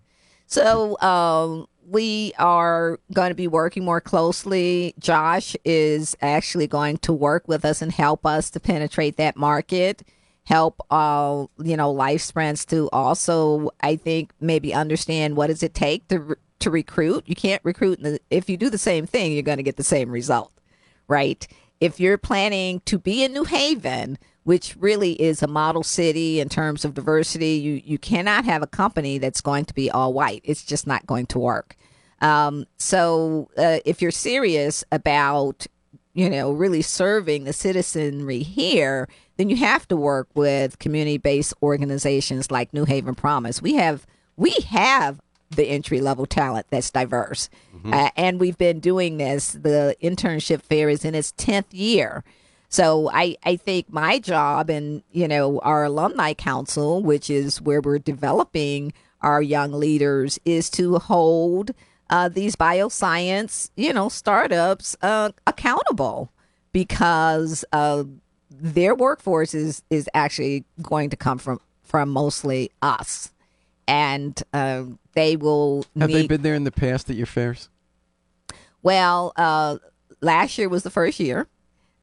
[0.46, 4.94] so um, we are going to be working more closely.
[4.98, 10.02] Josh is actually going to work with us and help us to penetrate that market.
[10.44, 15.74] Help, all, you know, life sprints to also, I think, maybe understand what does it
[15.74, 17.24] take to to recruit.
[17.26, 18.00] You can't recruit
[18.30, 20.52] if you do the same thing, you're going to get the same result,
[21.08, 21.46] right?
[21.80, 26.48] If you're planning to be in New Haven, which really is a model city in
[26.48, 30.42] terms of diversity, you you cannot have a company that's going to be all white.
[30.44, 31.76] It's just not going to work.
[32.20, 35.66] Um, so uh, if you're serious about
[36.12, 42.50] you know really serving the citizenry here, then you have to work with community-based organizations
[42.50, 43.62] like New Haven Promise.
[43.62, 44.06] We have
[44.36, 47.48] we have the entry level talent that's diverse,
[47.84, 49.52] uh, and we've been doing this.
[49.52, 52.22] The internship fair is in its tenth year.
[52.68, 57.80] So I, I think my job and you know our alumni council, which is where
[57.80, 61.72] we're developing our young leaders, is to hold
[62.10, 66.30] uh, these bioscience you know startups uh, accountable
[66.72, 68.04] because uh,
[68.50, 73.32] their workforce is is actually going to come from from mostly us,
[73.88, 76.14] and uh, they will Have need.
[76.16, 77.68] they been there in the past at your fairs?
[78.82, 79.78] Well, uh,
[80.20, 81.48] last year was the first year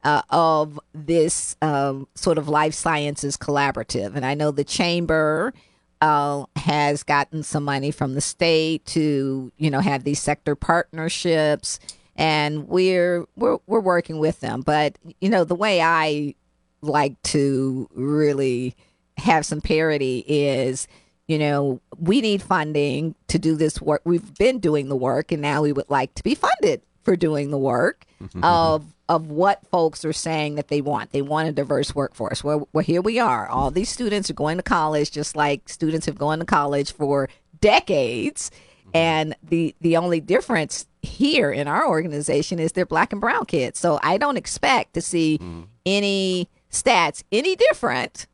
[0.04, 5.54] uh, of this um, sort of life sciences collaborative, and I know the chamber
[6.00, 11.80] uh, has gotten some money from the state to you know have these sector partnerships,
[12.16, 14.62] and we're we're we're working with them.
[14.62, 16.34] But you know the way I
[16.80, 18.74] like to really
[19.18, 20.86] have some parity is
[21.26, 25.42] you know we need funding to do this work we've been doing the work and
[25.42, 28.42] now we would like to be funded for doing the work Mm-hmm.
[28.42, 31.12] of of what folks are saying that they want.
[31.12, 32.42] They want a diverse workforce.
[32.44, 33.46] Well, well here we are.
[33.46, 37.28] All these students are going to college just like students have gone to college for
[37.60, 38.50] decades.
[38.50, 38.90] Mm-hmm.
[38.94, 43.78] And the the only difference here in our organization is they're black and brown kids.
[43.78, 45.62] So i don't expect to see mm-hmm.
[45.86, 48.26] any stats any different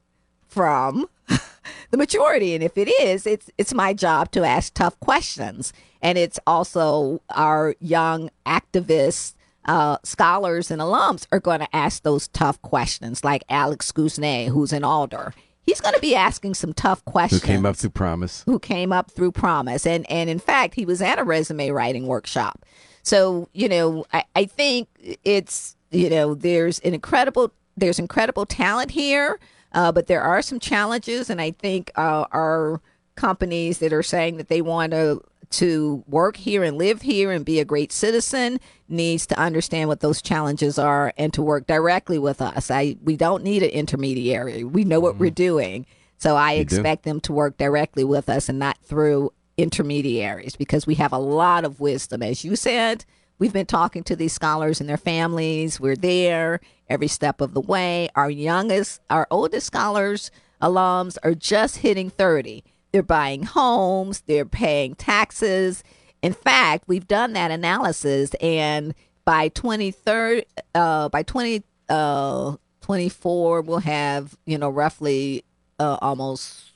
[0.49, 1.09] from
[1.91, 2.55] the majority.
[2.55, 5.73] And if it is it's it's my job to ask tough questions.
[6.01, 9.35] And it's also our young activists
[9.67, 14.73] uh, scholars and alums are going to ask those tough questions like alex Guzhnay, who's
[14.73, 17.41] an alder he's going to be asking some tough questions.
[17.41, 18.43] Who came up through Promise?
[18.45, 22.07] who came up through promise and and in fact he was at a resume writing
[22.07, 22.65] workshop
[23.03, 24.89] so you know i, I think
[25.25, 29.39] it's you know there's an incredible there's incredible talent here
[29.75, 32.81] Uh, but there are some challenges, and I think uh, our
[33.17, 35.21] companies that are saying that they want to
[35.59, 40.01] to work here and live here and be a great citizen needs to understand what
[40.01, 42.71] those challenges are and to work directly with us.
[42.71, 44.65] I we don't need an intermediary.
[44.65, 45.35] We know what we're mm-hmm.
[45.35, 45.87] doing.
[46.19, 46.77] So I You do.
[46.77, 51.19] expect them to work directly with us and not through intermediaries because we have a
[51.19, 52.23] lot of wisdom.
[52.23, 53.05] As you said,
[53.39, 55.79] we've been talking to these scholars and their families.
[55.79, 58.09] We're there every step of the way.
[58.15, 62.65] Our youngest, our oldest scholars, alums are just hitting 30.
[62.95, 65.83] They're buying homes, they're paying taxes.
[66.23, 70.45] In fact, we've done that analysis and by 23rd
[70.77, 75.43] uh by 20 uh 24 we'll have, you know, roughly
[75.81, 76.71] uh, almost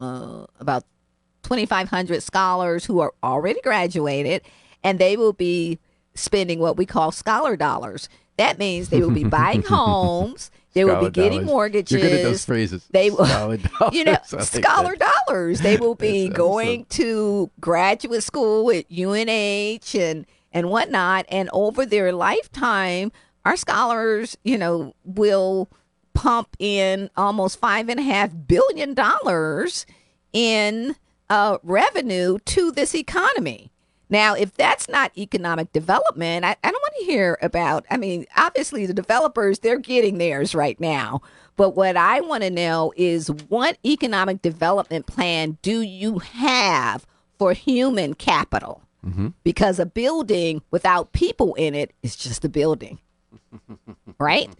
[0.00, 0.84] uh, about
[1.42, 4.42] 2,500 scholars who are already graduated,
[4.84, 5.80] and they will be
[6.14, 8.08] spending what we call scholar dollars.
[8.36, 11.46] That means they will be buying homes, they will be getting dollars.
[11.46, 11.92] mortgages.
[11.92, 12.86] You're good at those phrases.
[12.90, 13.92] They will, Scholar dollars.
[13.94, 15.12] you know, scholar that.
[15.26, 15.60] dollars.
[15.60, 17.04] They will be That's going awesome.
[17.04, 23.10] to graduate school at UNH and and whatnot, and over their lifetime,
[23.44, 25.68] our scholars, you know, will
[26.12, 29.84] pump in almost five and a half billion dollars
[30.32, 30.94] in
[31.28, 33.70] uh, revenue to this economy.
[34.10, 37.84] Now, if that's not economic development, I, I don't want to hear about.
[37.90, 41.22] I mean, obviously, the developers, they're getting theirs right now.
[41.56, 47.06] But what I want to know is what economic development plan do you have
[47.38, 48.82] for human capital?
[49.44, 52.98] Because a building without people in it is just a building
[54.18, 54.50] right?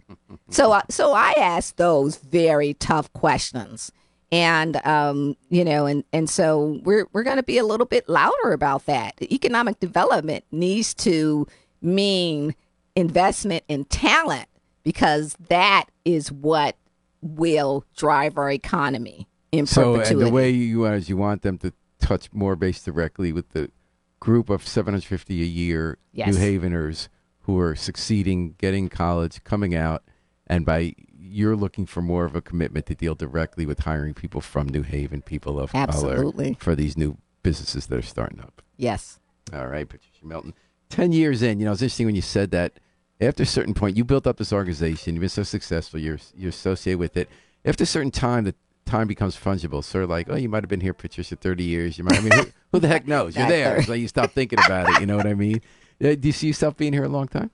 [0.49, 3.91] So, uh, so I asked those very tough questions,
[4.31, 8.07] and um, you know, and and so we're we're going to be a little bit
[8.09, 9.13] louder about that.
[9.21, 11.47] Economic development needs to
[11.81, 12.55] mean
[12.95, 14.47] investment in talent
[14.83, 16.75] because that is what
[17.21, 20.29] will drive our economy in So, and perpetuity.
[20.29, 23.71] the way you as you want them to touch more base directly with the
[24.19, 26.35] group of 750 a year Yes.
[26.35, 27.09] New Haveners
[27.41, 30.03] who are succeeding, getting college, coming out,
[30.47, 30.95] and by
[31.27, 34.83] you're looking for more of a commitment to deal directly with hiring people from New
[34.83, 36.45] Haven, people of Absolutely.
[36.55, 38.61] color, for these new businesses that are starting up.
[38.77, 39.19] yes,
[39.53, 40.53] All right, Patricia Melton.
[40.89, 42.79] Ten years in, you know, it's interesting when you said that.
[43.21, 45.15] After a certain point, you built up this organization.
[45.15, 45.99] You've been so successful.
[46.01, 47.29] You're you're associated with it.
[47.63, 48.53] After a certain time, the
[48.85, 49.81] time becomes fungible.
[49.85, 51.97] Sort of like, oh, you might have been here, Patricia, thirty years.
[51.97, 52.17] You might.
[52.17, 53.37] I mean, who, who the heck knows?
[53.37, 53.69] You're there.
[53.69, 53.79] 30.
[53.79, 54.99] It's like you stop thinking about it.
[54.99, 55.61] You know what I mean?
[56.03, 57.51] Uh, Do you see yourself being here a long time?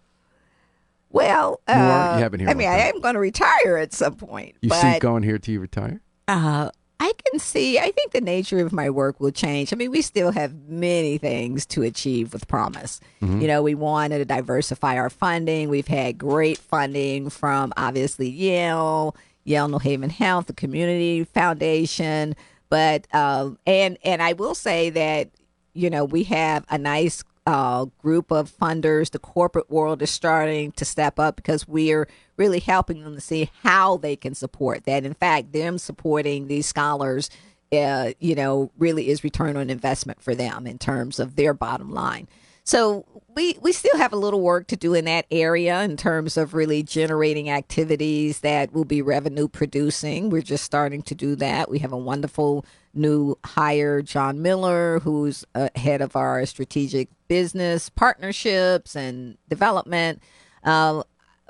[1.12, 2.18] Well, uh, More?
[2.18, 4.82] You haven't here I mean, I am going to retire at some point, You but
[4.82, 6.02] see going here till you retire?
[6.28, 6.70] Uh,
[7.00, 7.80] I can see.
[7.80, 9.74] I think the nature of my work will change.
[9.74, 13.00] I mean, we still have many things to achieve with Promise.
[13.22, 15.70] You know, we wanted to diversify our funding.
[15.70, 22.36] We've had great funding from obviously Yale, Yale New Haven Health, the Community Foundation,
[22.70, 25.30] but um, and and I will say that
[25.74, 29.12] you know we have a nice uh, group of funders.
[29.12, 33.50] The corporate world is starting to step up because we're really helping them to see
[33.64, 35.06] how they can support that.
[35.06, 37.30] In fact, them supporting these scholars,
[37.72, 41.92] uh, you know, really is return on investment for them in terms of their bottom
[41.92, 42.28] line.
[42.64, 46.38] So we we still have a little work to do in that area in terms
[46.38, 50.30] of really generating activities that will be revenue producing.
[50.30, 51.70] We're just starting to do that.
[51.70, 57.88] We have a wonderful new hire, John Miller, who's uh, head of our strategic business
[57.88, 60.22] partnerships and development.
[60.66, 61.04] Um,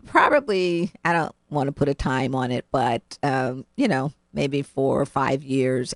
[0.06, 4.62] probably, I don't want to put a time on it, but um, you know, maybe
[4.62, 5.96] four or five years.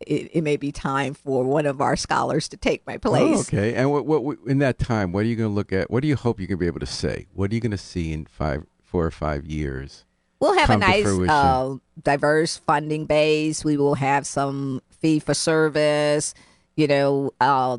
[0.00, 3.38] It, it may be time for one of our scholars to take my place.
[3.38, 3.72] Oh, okay.
[3.72, 5.90] And what, what, what in that time, what are you going to look at?
[5.90, 7.24] What do you hope you're going to be able to say?
[7.32, 10.04] What are you going to see in five, four or five years?
[10.38, 13.64] We'll have a nice, uh, diverse funding base.
[13.64, 16.34] We will have some fee for service.
[16.76, 17.78] You know, uh,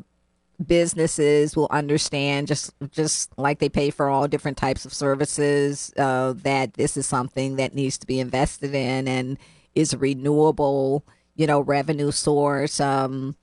[0.64, 6.32] businesses will understand just just like they pay for all different types of services uh,
[6.32, 9.38] that this is something that needs to be invested in and
[9.74, 11.04] is a renewable,
[11.36, 12.80] you know, revenue source.
[12.80, 13.36] Um,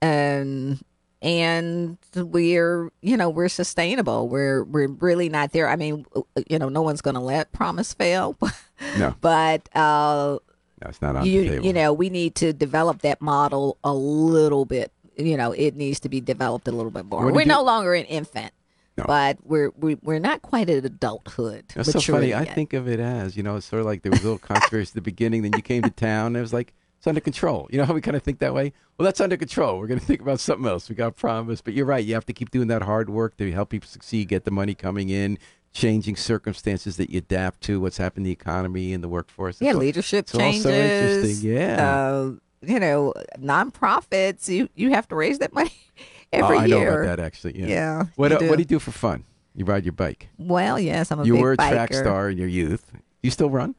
[0.00, 0.80] and
[1.22, 6.04] and we're you know we're sustainable we're we're really not there i mean
[6.48, 8.36] you know no one's going to let promise fail
[8.98, 10.38] No, but uh
[10.78, 11.64] that's not on you the table.
[11.66, 16.00] you know we need to develop that model a little bit you know it needs
[16.00, 18.52] to be developed a little bit more we're you- no longer an infant
[18.96, 19.04] No.
[19.06, 22.34] but we're we, we're not quite at adulthood That's so funny.
[22.34, 24.38] I think of it as, you know, it's sort of like there was a little
[24.38, 27.20] controversy at the beginning, then you came to town, and it was like, it's under
[27.20, 27.68] control.
[27.70, 28.72] You know how we kind of think that way?
[28.96, 29.78] Well, that's under control.
[29.78, 30.88] We're going to think about something else.
[30.88, 31.60] We got promise.
[31.60, 32.02] But you're right.
[32.02, 34.74] You have to keep doing that hard work to help people succeed, get the money
[34.74, 35.38] coming in,
[35.74, 39.60] changing circumstances that you adapt to, what's happened in the economy and the workforce.
[39.60, 40.64] Yeah, It's all- leadership it's changes.
[40.66, 41.86] interesting, yeah.
[41.86, 42.32] Uh,
[42.66, 45.72] you know, nonprofits, you, you have to raise that money
[46.32, 47.02] every oh, I know year.
[47.02, 47.58] about that actually.
[47.58, 47.66] Yeah.
[47.66, 49.24] Yeah, What you uh, what do you do for fun?
[49.54, 50.28] You ride your bike.
[50.38, 51.70] Well, yes, I'm a you were a biker.
[51.70, 52.92] track star in your youth.
[53.22, 53.74] You still run?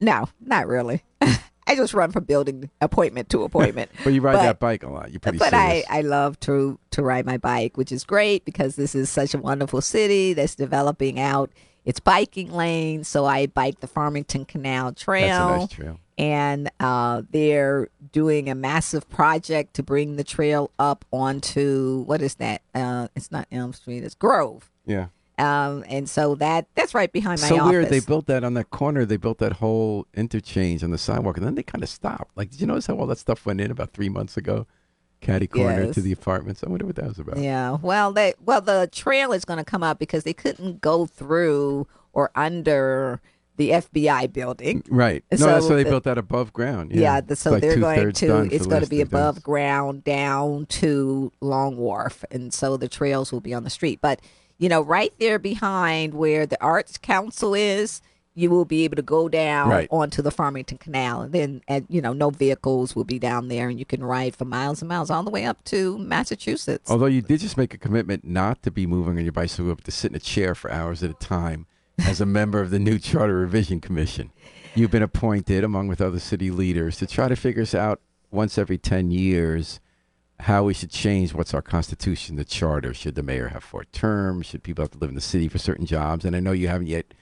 [0.00, 1.04] No, not really.
[1.68, 3.90] I just run from building appointment to appointment.
[4.04, 5.10] But you ride But- that bike a lot.
[5.10, 5.84] You're pretty but I.
[5.90, 9.38] I love to to ride my bike, which is great because this is such a
[9.38, 11.50] wonderful city that's developing out
[11.84, 13.08] its biking lanes.
[13.08, 15.48] So I bike the Farmington Canal Trail.
[15.48, 16.00] That's a nice trail.
[16.18, 22.36] And uh, they're doing a massive project to bring the trail up onto what is
[22.36, 22.62] that?
[22.74, 24.70] Uh, it's not Elm Street, it's Grove.
[24.86, 25.06] Yeah.
[25.38, 27.70] Um, and so that that's right behind my so office.
[27.70, 27.88] weird.
[27.90, 29.04] They built that on that corner.
[29.04, 32.30] They built that whole interchange on the sidewalk, and then they kind of stopped.
[32.36, 34.66] Like, did you notice how all that stuff went in about three months ago?
[35.20, 35.94] Caddy corner Yes.
[35.96, 36.62] to the apartments.
[36.64, 37.38] I wonder what that was about.
[37.38, 37.76] Yeah.
[37.82, 41.86] Well, they well the trail is going to come up because they couldn't go through
[42.14, 43.20] or under
[43.56, 44.82] the FBI building.
[44.88, 45.24] Right.
[45.32, 46.92] No, So that's why they the- built that above ground.
[46.92, 47.20] Yeah, Yeah.
[47.22, 48.48] the, so like they're going to.
[48.54, 53.40] It's going to be above ground down to Long Wharf, and so the trails will
[53.40, 54.00] be on the street.
[54.02, 54.20] But
[54.58, 58.00] you know, right there behind where the Arts Council is,
[58.34, 59.88] you will be able to go down Right.
[59.90, 63.68] onto the Farmington Canal, and then and you know, no vehicles will be down there,
[63.68, 66.90] and you can ride for miles and miles all the way up to Massachusetts.
[66.90, 69.84] Although you did just make a commitment not to be moving on your bicycle, but
[69.84, 71.66] to sit in a chair for hours at a time
[71.98, 74.32] as a member of the new Charter Revision Commission.
[74.74, 78.58] You've been appointed, among with other city leaders, to try to figure us out once
[78.58, 79.80] every 10 years
[80.40, 82.92] how we should change what's our constitution, the charter.
[82.92, 84.46] Should the mayor have four terms?
[84.46, 86.24] Should people have to live in the city for certain jobs?
[86.24, 87.14] And I know you haven't yet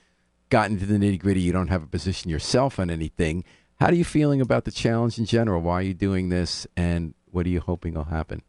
[0.50, 1.40] gotten to the nitty gritty.
[1.40, 3.44] You don't have a position yourself on anything.
[3.78, 5.62] How are you feeling about the challenge in general?
[5.62, 6.66] Why are you doing this?
[6.76, 8.42] And what are you hoping will happen?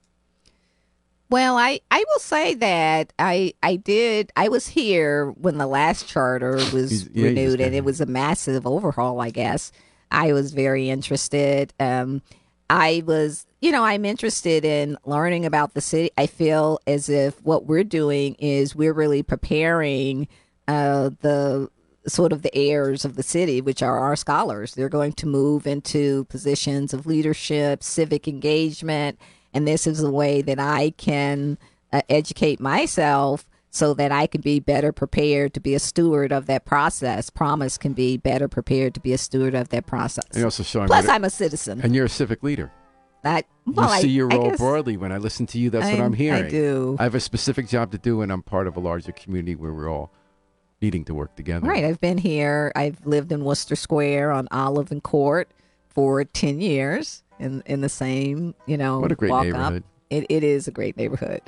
[1.30, 6.08] Well, I, I will say that I I did I was here when the last
[6.08, 9.72] charter was yeah, renewed and it was a massive overhaul, I guess.
[10.12, 11.74] I was very interested.
[11.80, 12.22] Um
[12.70, 16.12] I was you know, I'm interested in learning about the city.
[16.18, 20.28] I feel as if what we're doing is we're really preparing
[20.68, 21.70] uh the
[22.08, 24.76] sort of the heirs of the city, which are our scholars.
[24.76, 29.18] They're going to move into positions of leadership, civic engagement,
[29.56, 31.58] and this is a way that I can
[31.92, 36.46] uh, educate myself so that I can be better prepared to be a steward of
[36.46, 37.30] that process.
[37.30, 40.26] Promise can be better prepared to be a steward of that process.
[40.34, 41.82] And also showing Plus, I'm a citizen.
[41.82, 42.72] and you're a civic leader.
[43.24, 44.98] I, well, you see your I role guess broadly.
[44.98, 46.46] When I listen to you, that's what I'm- I'm hearing.
[46.46, 46.96] I do.
[47.00, 49.74] I have a specific job to do, and I'm part of a larger community where
[49.74, 50.12] we're all
[50.80, 51.68] needing to work together.
[51.68, 51.84] Right.
[51.84, 52.72] I've been here.
[52.76, 55.50] I've lived in Worcester Square on Olive and Court
[55.90, 59.84] for 10 years in, in the same, you know, What a great walk neighborhood.
[59.84, 59.90] Up.
[60.10, 61.42] It, it is a great neighborhood.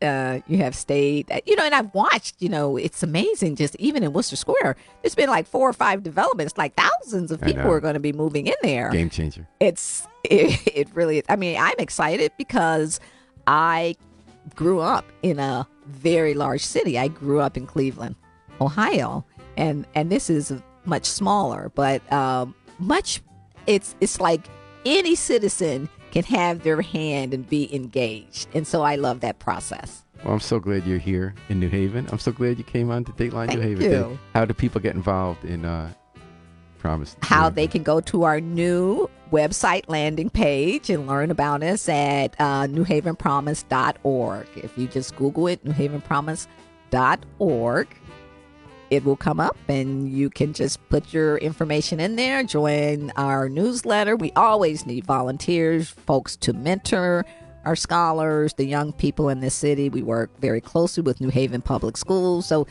[0.00, 3.54] Uh, you have stayed, you know, and I've watched, you know, it's amazing.
[3.54, 7.40] Just even in Worcester Square, there's been like four or five developments, like thousands of
[7.40, 9.46] people are going to be moving in there Game changer.
[9.60, 11.24] it's it, it really is.
[11.28, 12.98] I mean, I'm excited because
[13.46, 13.94] I
[14.56, 16.98] grew up in a very large city.
[16.98, 18.16] I grew up in Cleveland,
[18.60, 19.24] Ohio,
[19.56, 20.52] and and this is
[20.84, 23.22] much smaller, but um, much.
[23.68, 24.48] It's it's like
[24.84, 30.04] any citizen can have their hand and be engaged, and so I love that process.
[30.24, 32.06] Well, I'm so glad you're here in New Haven.
[32.12, 33.90] I'm so glad you came on to Dateline New Thank Haven.
[33.90, 34.18] you.
[34.34, 35.92] How do people get involved in uh,
[36.78, 37.16] Promise?
[37.22, 42.34] how they can go to our new website landing page and learn about us at
[42.38, 44.46] uh, newhavenpromise.org.
[44.56, 47.86] If you just Google it, newhavenpromise.org,
[48.92, 53.48] it will come up and you can just put your information in there, join our
[53.48, 54.16] newsletter.
[54.16, 57.24] We always need volunteers, folks to mentor
[57.64, 59.88] our scholars, the young people in this city.
[59.88, 62.44] We work very closely with New Haven Public Schools.
[62.44, 62.66] So,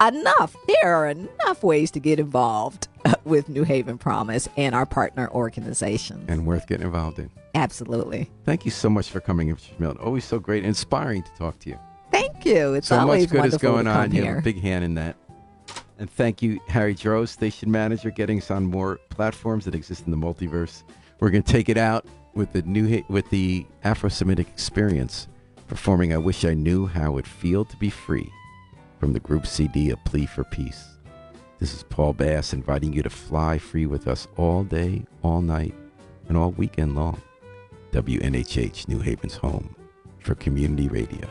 [0.00, 2.86] enough, there are enough ways to get involved
[3.24, 6.24] with New Haven Promise and our partner organizations.
[6.28, 7.30] and worth getting involved in.
[7.56, 8.30] Absolutely.
[8.44, 9.80] Thank you so much for coming, Mr.
[9.80, 10.00] Melton.
[10.04, 11.78] Always so great, inspiring to talk to you.
[12.12, 12.74] Thank you.
[12.74, 14.12] It's so always much good is going on.
[14.12, 14.34] You here.
[14.34, 15.16] have a big hand in that.
[15.98, 20.10] And thank you, Harry Droz, station manager, getting us on more platforms that exist in
[20.10, 20.82] the multiverse.
[21.20, 25.28] We're going to take it out with the new hit, with the Afro-Semitic experience,
[25.68, 28.28] performing "I Wish I Knew How It Feel to Be Free"
[28.98, 30.84] from the group CD "A Plea for Peace."
[31.60, 35.74] This is Paul Bass inviting you to fly free with us all day, all night,
[36.28, 37.22] and all weekend long.
[37.92, 39.76] WNHH, New Haven's home
[40.18, 41.28] for community radio.